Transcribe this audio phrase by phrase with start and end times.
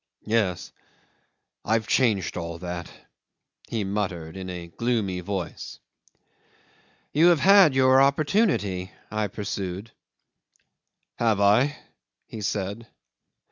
[0.25, 0.71] '"Yes
[1.63, 2.91] I've changed all that,"
[3.67, 5.77] he muttered in a gloomy voice.
[7.13, 9.91] '"You have had your opportunity," I pursued.
[11.17, 11.77] '"Have I?"
[12.25, 12.87] he said.